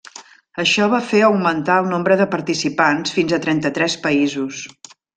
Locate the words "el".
1.83-1.91